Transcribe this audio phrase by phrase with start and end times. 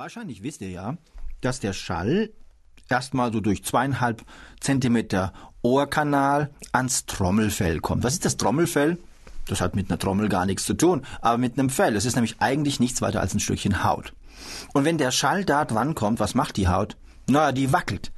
[0.00, 0.96] Wahrscheinlich wisst ihr ja,
[1.42, 2.30] dass der Schall
[2.88, 4.24] erstmal so durch zweieinhalb
[4.58, 8.02] Zentimeter Ohrkanal ans Trommelfell kommt.
[8.02, 8.96] Was ist das Trommelfell?
[9.46, 11.96] Das hat mit einer Trommel gar nichts zu tun, aber mit einem Fell.
[11.96, 14.14] Es ist nämlich eigentlich nichts weiter als ein Stückchen Haut.
[14.72, 16.96] Und wenn der Schall da dran kommt, was macht die Haut?
[17.26, 18.10] Na, die wackelt,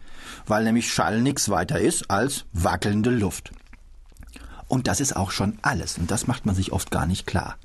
[0.47, 3.51] weil nämlich Schall nichts weiter ist als wackelnde Luft.
[4.69, 7.57] Und das ist auch schon alles, und das macht man sich oft gar nicht klar.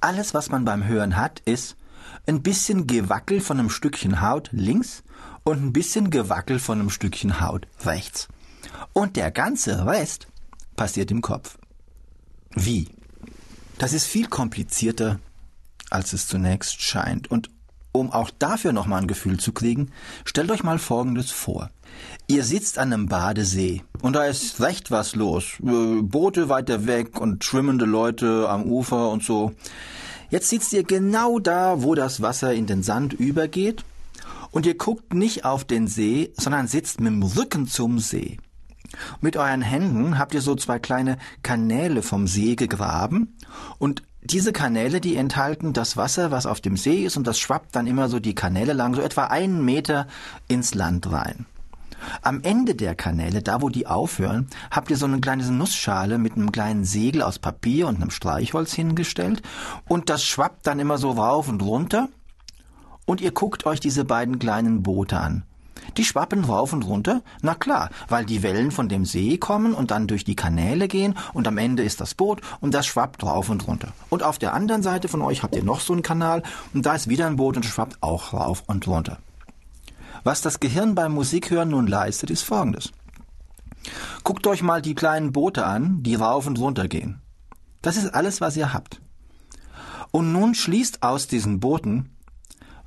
[0.00, 1.76] Alles, was man beim Hören hat, ist
[2.26, 5.02] ein bisschen Gewackel von einem Stückchen Haut links
[5.44, 8.28] und ein bisschen Gewackel von einem Stückchen Haut rechts.
[8.92, 10.28] Und der ganze Rest
[10.76, 11.58] passiert im Kopf.
[12.54, 12.88] Wie?
[13.78, 15.18] Das ist viel komplizierter,
[15.90, 17.30] als es zunächst scheint.
[17.30, 17.50] Und
[17.92, 19.90] um auch dafür nochmal ein Gefühl zu kriegen,
[20.24, 21.70] stellt euch mal Folgendes vor.
[22.26, 25.58] Ihr sitzt an einem Badesee und da ist recht was los.
[25.62, 29.52] Äh, Boote weiter weg und schwimmende Leute am Ufer und so.
[30.34, 33.84] Jetzt sitzt ihr genau da, wo das Wasser in den Sand übergeht
[34.50, 38.38] und ihr guckt nicht auf den See, sondern sitzt mit dem Rücken zum See.
[39.20, 43.36] Mit euren Händen habt ihr so zwei kleine Kanäle vom See gegraben
[43.78, 47.76] und diese Kanäle, die enthalten das Wasser, was auf dem See ist und das schwappt
[47.76, 50.08] dann immer so die Kanäle lang, so etwa einen Meter
[50.48, 51.46] ins Land rein.
[52.22, 56.34] Am Ende der Kanäle, da wo die aufhören, habt ihr so eine kleine Nussschale mit
[56.34, 59.42] einem kleinen Segel aus Papier und einem Streichholz hingestellt
[59.88, 62.08] und das schwappt dann immer so rauf und runter
[63.06, 65.44] und ihr guckt euch diese beiden kleinen Boote an.
[65.96, 67.22] Die schwappen rauf und runter?
[67.42, 71.14] Na klar, weil die Wellen von dem See kommen und dann durch die Kanäle gehen
[71.32, 73.88] und am Ende ist das Boot und das schwappt rauf und runter.
[74.10, 76.94] Und auf der anderen Seite von euch habt ihr noch so einen Kanal und da
[76.94, 79.18] ist wieder ein Boot und schwappt auch rauf und runter.
[80.24, 82.92] Was das Gehirn beim Musikhören nun leistet, ist folgendes.
[84.24, 87.20] Guckt euch mal die kleinen Boote an, die rauf und runter gehen.
[87.82, 89.02] Das ist alles, was ihr habt.
[90.10, 92.08] Und nun schließt aus diesen Booten,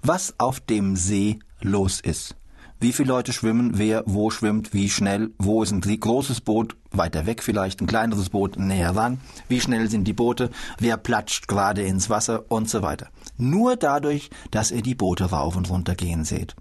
[0.02, 2.36] was auf dem See los ist.
[2.80, 7.26] Wie viele Leute schwimmen, wer wo schwimmt, wie schnell, wo ist ein großes Boot, weiter
[7.26, 10.50] weg vielleicht, ein kleineres Boot näher ran, wie schnell sind die Boote,
[10.80, 13.10] wer platscht gerade ins Wasser und so weiter.
[13.38, 16.56] Nur dadurch, dass ihr die Boote rauf und runter gehen seht.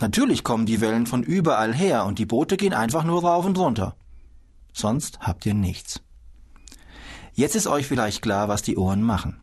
[0.00, 3.58] Natürlich kommen die Wellen von überall her und die Boote gehen einfach nur rauf und
[3.58, 3.96] runter.
[4.72, 6.00] Sonst habt ihr nichts.
[7.32, 9.40] Jetzt ist euch vielleicht klar, was die Ohren machen.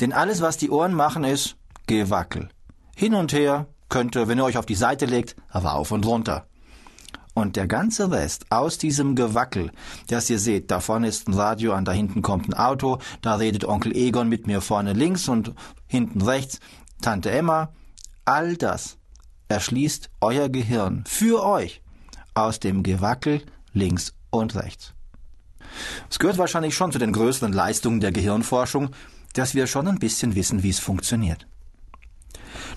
[0.00, 2.48] Denn alles, was die Ohren machen, ist Gewackel.
[2.94, 6.46] Hin und her könnte, wenn ihr euch auf die Seite legt, rauf und runter.
[7.34, 9.70] Und der ganze Rest aus diesem Gewackel,
[10.08, 13.36] das ihr seht, da vorne ist ein Radio an, da hinten kommt ein Auto, da
[13.36, 15.54] redet Onkel Egon mit mir vorne links und
[15.86, 16.60] hinten rechts,
[17.00, 17.72] Tante Emma,
[18.24, 18.98] all das
[19.50, 21.82] erschließt euer Gehirn für euch
[22.34, 24.94] aus dem Gewackel links und rechts.
[26.08, 28.90] Es gehört wahrscheinlich schon zu den größeren Leistungen der Gehirnforschung,
[29.34, 31.46] dass wir schon ein bisschen wissen, wie es funktioniert.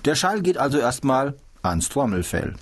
[0.04, 2.56] Der Schall geht also erstmal ans Trommelfell.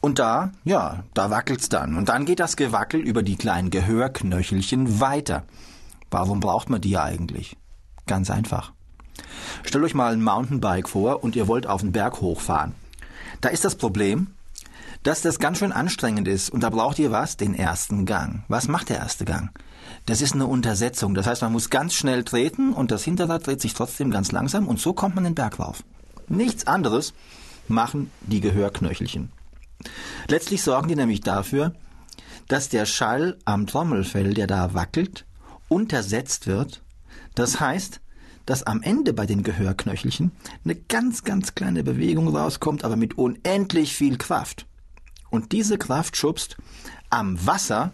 [0.00, 1.96] Und da, ja, da wackelt's dann.
[1.96, 5.44] Und dann geht das Gewackel über die kleinen Gehörknöchelchen weiter.
[6.10, 7.56] Warum braucht man die eigentlich?
[8.06, 8.72] Ganz einfach.
[9.64, 12.74] Stellt euch mal ein Mountainbike vor und ihr wollt auf den Berg hochfahren.
[13.40, 14.28] Da ist das Problem,
[15.02, 17.36] dass das ganz schön anstrengend ist und da braucht ihr was?
[17.36, 18.44] Den ersten Gang.
[18.48, 19.50] Was macht der erste Gang?
[20.06, 21.14] Das ist eine Untersetzung.
[21.14, 24.68] Das heißt, man muss ganz schnell treten und das Hinterrad dreht sich trotzdem ganz langsam
[24.68, 25.82] und so kommt man den Berg rauf.
[26.28, 27.14] Nichts anderes
[27.66, 29.32] machen die Gehörknöchelchen.
[30.28, 31.72] Letztlich sorgen die nämlich dafür,
[32.48, 35.24] dass der Schall am Trommelfell, der da wackelt,
[35.68, 36.82] untersetzt wird.
[37.34, 38.00] Das heißt,
[38.46, 40.32] dass am Ende bei den Gehörknöchelchen
[40.64, 44.66] eine ganz, ganz kleine Bewegung rauskommt, aber mit unendlich viel Kraft.
[45.30, 46.56] Und diese Kraft schubst
[47.10, 47.92] am Wasser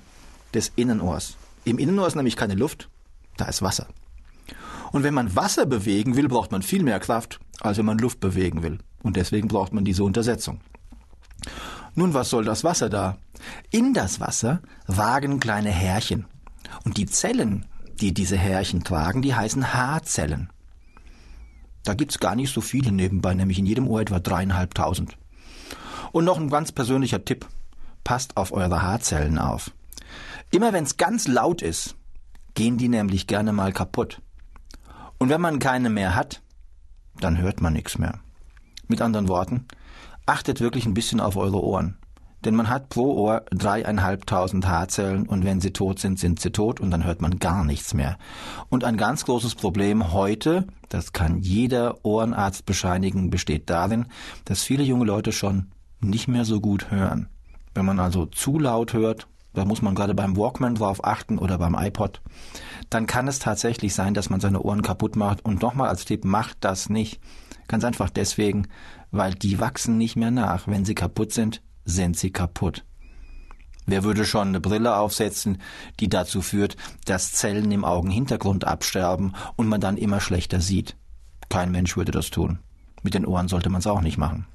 [0.55, 1.37] des Innenohrs.
[1.65, 2.89] Im Innenohr ist nämlich keine Luft,
[3.37, 3.89] da ist Wasser.
[4.93, 8.21] Und wenn man Wasser bewegen will, braucht man viel mehr Kraft, als wenn man Luft
[8.21, 8.79] bewegen will.
[9.03, 10.61] Und deswegen braucht man diese Untersetzung.
[11.95, 13.19] Nun, was soll das Wasser da?
[13.71, 16.27] In das Wasser wagen kleine Härchen.
[16.85, 17.67] Und die Zellen,
[18.01, 20.51] die diese Härchen tragen, die heißen Haarzellen.
[21.85, 25.17] Da gibt's gar nicht so viele nebenbei, nämlich in jedem Ohr etwa dreieinhalbtausend.
[26.13, 27.47] Und noch ein ganz persönlicher Tipp.
[28.05, 29.71] Passt auf eure Haarzellen auf.
[30.51, 31.97] Immer wenn's ganz laut ist,
[32.55, 34.21] gehen die nämlich gerne mal kaputt.
[35.19, 36.43] Und wenn man keine mehr hat,
[37.21, 38.21] dann hört man nichts mehr.
[38.89, 39.67] Mit anderen Worten,
[40.27, 41.99] achtet wirklich ein bisschen auf eure Ohren.
[42.45, 46.81] Denn man hat pro Ohr dreieinhalbtausend Haarzellen und wenn sie tot sind, sind sie tot
[46.81, 48.19] und dann hört man gar nichts mehr.
[48.69, 54.07] Und ein ganz großes Problem heute, das kann jeder Ohrenarzt bescheinigen, besteht darin,
[54.45, 57.29] dass viele junge Leute schon nicht mehr so gut hören.
[57.75, 61.57] Wenn man also zu laut hört, da muss man gerade beim Walkman drauf achten oder
[61.57, 62.21] beim iPod,
[62.91, 65.45] dann kann es tatsächlich sein, dass man seine Ohren kaputt macht.
[65.45, 67.21] Und nochmal als Tipp, macht das nicht.
[67.67, 68.69] Ganz einfach deswegen,
[69.11, 70.69] weil die wachsen nicht mehr nach.
[70.69, 72.85] Wenn sie kaputt sind, sind sie kaputt.
[73.87, 75.63] Wer würde schon eine Brille aufsetzen,
[76.01, 80.97] die dazu führt, dass Zellen im Augenhintergrund absterben und man dann immer schlechter sieht?
[81.49, 82.59] Kein Mensch würde das tun.
[83.03, 84.47] Mit den Ohren sollte man es auch nicht machen.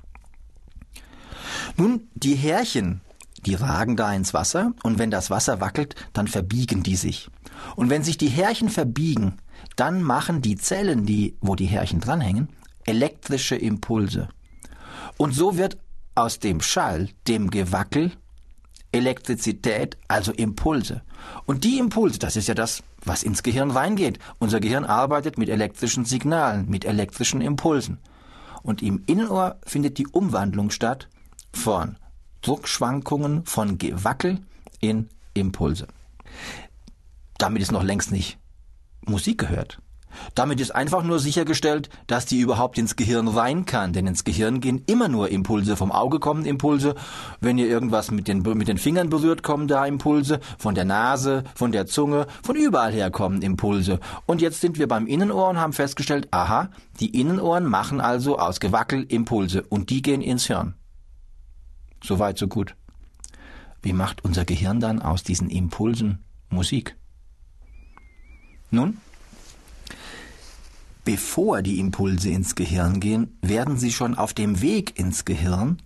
[1.78, 3.00] Nun, die Härchen,
[3.46, 7.30] die ragen da ins Wasser und wenn das Wasser wackelt, dann verbiegen die sich.
[7.78, 9.38] Und wenn sich die Härchen verbiegen,
[9.78, 12.50] dann machen die Zellen, die, wo die Härchen dranhängen,
[12.86, 14.28] elektrische Impulse.
[15.18, 15.78] Und so wird
[16.16, 18.12] aus dem Schall, dem Gewackel
[18.92, 21.02] Elektrizität, also Impulse.
[21.46, 24.20] Und die Impulse, das ist ja das, was ins Gehirn reingeht.
[24.40, 28.00] Unser Gehirn arbeitet mit elektrischen Signalen, mit elektrischen Impulsen.
[28.64, 31.08] Und im Innenohr findet die Umwandlung statt
[31.54, 31.98] von
[32.42, 34.40] Druckschwankungen, von Gewackel
[34.80, 35.88] in Impulse.
[37.38, 38.38] Damit ist noch längst nicht
[39.06, 39.82] Musik gehört.
[40.36, 43.94] Damit ist einfach nur sichergestellt, dass die überhaupt ins Gehirn rein kann.
[43.94, 45.76] Denn ins Gehirn gehen immer nur Impulse.
[45.76, 46.96] Vom Auge kommen Impulse.
[47.40, 50.40] Wenn ihr irgendwas mit den, mit den Fingern berührt, kommen da Impulse.
[50.58, 54.00] Von der Nase, von der Zunge, von überall her kommen Impulse.
[54.26, 56.70] Und jetzt sind wir beim Innenohr und haben festgestellt, aha,
[57.00, 59.64] die Innenohren machen also aus Gewackel Impulse.
[59.64, 60.76] Und die gehen ins Hirn.
[62.04, 62.76] So weit, so gut.
[63.82, 66.96] Wie macht unser Gehirn dann aus diesen Impulsen Musik?
[68.70, 68.98] Nun,
[71.04, 75.82] bevor die Impulse ins Gehirn gehen, werden sie schon auf dem Weg ins Gehirn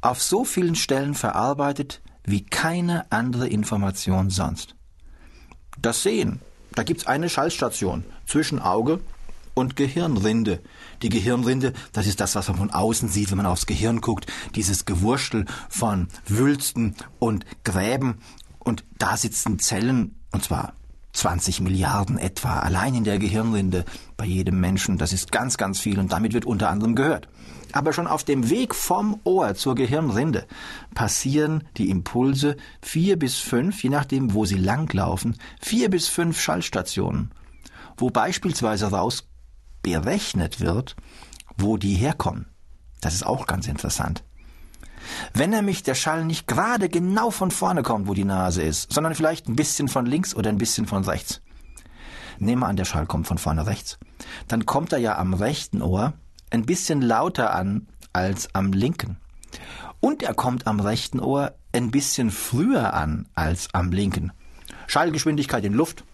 [0.00, 4.74] auf so vielen Stellen verarbeitet wie keine andere Information sonst.
[5.80, 6.40] Das Sehen,
[6.74, 9.00] da gibt's eine Schallstation zwischen Auge
[9.54, 10.60] und Gehirnrinde.
[11.02, 14.26] Die Gehirnrinde, das ist das, was man von außen sieht, wenn man aufs Gehirn guckt,
[14.54, 18.18] dieses Gewurstel von Wülsten und Gräben.
[18.58, 20.74] Und da sitzen Zellen, und zwar
[21.12, 23.84] 20 Milliarden etwa allein in der Gehirnrinde
[24.16, 24.98] bei jedem Menschen.
[24.98, 27.28] Das ist ganz, ganz viel und damit wird unter anderem gehört.
[27.72, 30.46] Aber schon auf dem Weg vom Ohr zur Gehirnrinde
[30.94, 37.30] passieren die Impulse vier bis fünf, je nachdem, wo sie langlaufen, vier bis fünf Schallstationen,
[37.96, 39.28] wo beispielsweise raus
[39.82, 40.96] berechnet wird,
[41.56, 42.46] wo die herkommen.
[43.00, 44.22] Das ist auch ganz interessant.
[45.34, 49.14] Wenn nämlich der Schall nicht gerade genau von vorne kommt, wo die Nase ist, sondern
[49.14, 51.40] vielleicht ein bisschen von links oder ein bisschen von rechts.
[52.38, 53.98] Nehmen wir an, der Schall kommt von vorne rechts.
[54.48, 56.14] Dann kommt er ja am rechten Ohr
[56.50, 59.16] ein bisschen lauter an als am linken.
[60.00, 64.32] Und er kommt am rechten Ohr ein bisschen früher an als am linken.
[64.86, 66.04] Schallgeschwindigkeit in Luft,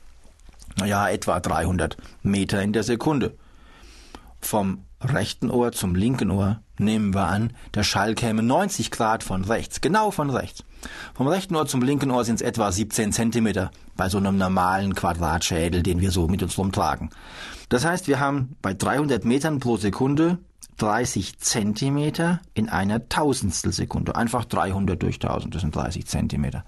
[0.77, 3.37] naja, etwa 300 Meter in der Sekunde.
[4.41, 9.45] Vom rechten Ohr zum linken Ohr nehmen wir an, der Schall käme 90 Grad von
[9.45, 10.65] rechts, genau von rechts.
[11.15, 14.95] Vom rechten Ohr zum linken Ohr sind es etwa 17 Zentimeter bei so einem normalen
[14.95, 17.11] Quadratschädel, den wir so mit uns rumtragen.
[17.69, 20.39] Das heißt, wir haben bei 300 Metern pro Sekunde
[20.79, 24.15] 30 Zentimeter in einer Tausendstel Sekunde.
[24.17, 26.65] Einfach 300 durch 1000, das sind 30 Zentimeter.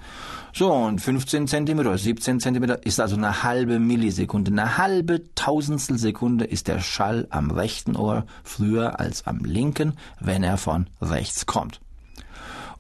[0.53, 4.51] So, und 15 Zentimeter oder 17 Zentimeter ist also eine halbe Millisekunde.
[4.51, 10.43] Eine halbe Tausendstel Sekunde ist der Schall am rechten Ohr früher als am linken, wenn
[10.43, 11.81] er von rechts kommt.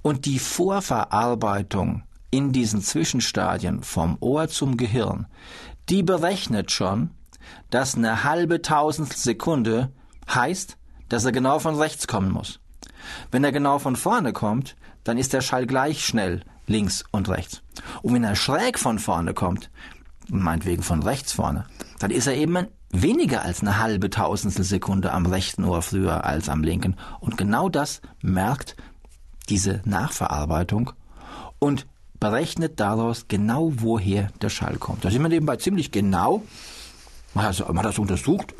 [0.02, 5.26] Und die Vorverarbeitung in diesen Zwischenstadien vom Ohr zum Gehirn,
[5.88, 7.10] die berechnet schon,
[7.70, 9.90] dass eine halbe Tausendstel Sekunde
[10.28, 10.76] heißt,
[11.10, 12.60] dass er genau von rechts kommen muss.
[13.30, 17.62] Wenn er genau von vorne kommt, dann ist der Schall gleich schnell links und rechts.
[18.00, 19.70] Und wenn er schräg von vorne kommt,
[20.28, 21.66] meinetwegen von rechts vorne,
[21.99, 26.49] dann ist er eben weniger als eine halbe Tausendstel Sekunde am rechten Ohr früher als
[26.49, 26.96] am linken.
[27.20, 28.76] Und genau das merkt
[29.49, 30.92] diese Nachverarbeitung
[31.58, 31.87] und
[32.20, 35.04] berechnet daraus genau, woher der Schall kommt.
[35.04, 36.42] Da sind wir nebenbei ziemlich genau
[37.34, 38.54] man hat, man hat das untersucht.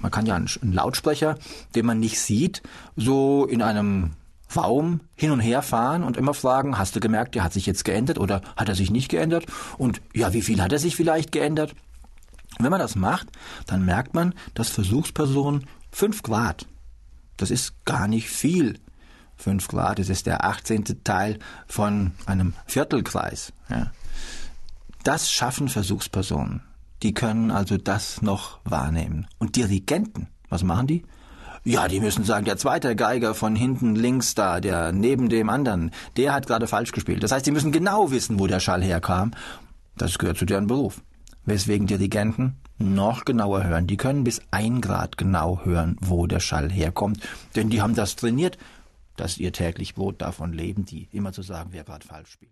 [0.00, 1.36] Man kann ja einen, Lautsprecher,
[1.74, 2.62] den man nicht sieht,
[2.96, 4.12] so in einem
[4.56, 7.84] Raum hin und her fahren und immer fragen, hast du gemerkt, der hat sich jetzt
[7.84, 9.46] geändert oder hat er sich nicht geändert?
[9.76, 11.74] Und ja, wie viel hat er sich vielleicht geändert?
[12.58, 13.28] Und wenn man das macht,
[13.66, 16.66] dann merkt man, dass Versuchspersonen 5 Grad,
[17.36, 18.78] das ist gar nicht viel.
[19.36, 21.04] 5 Grad, das ist der 18.
[21.04, 23.52] Teil von einem Viertelkreis.
[23.68, 23.92] Ja.
[25.04, 26.62] Das schaffen Versuchspersonen.
[27.02, 29.26] Die können also das noch wahrnehmen.
[29.38, 31.04] Und Dirigenten, was machen die?
[31.64, 35.90] Ja, die müssen sagen, der zweite Geiger von hinten links da, der neben dem anderen,
[36.16, 37.22] der hat gerade falsch gespielt.
[37.22, 39.32] Das heißt, die müssen genau wissen, wo der Schall herkam.
[39.96, 41.02] Das gehört zu deren Beruf.
[41.44, 43.86] Weswegen Dirigenten noch genauer hören.
[43.86, 47.20] Die können bis ein Grad genau hören, wo der Schall herkommt.
[47.56, 48.58] Denn die haben das trainiert,
[49.16, 52.46] dass ihr täglich Brot davon leben, die immer zu sagen, wer gerade falsch spielt.